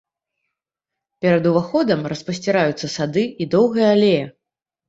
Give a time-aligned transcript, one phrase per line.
[1.25, 4.25] Перад уваходам распасціраюцца сады і доўгая алея.